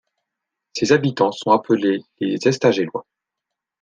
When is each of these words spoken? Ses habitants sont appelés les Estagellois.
Ses 0.73 0.93
habitants 0.93 1.31
sont 1.31 1.51
appelés 1.51 2.01
les 2.21 2.47
Estagellois. 2.47 3.05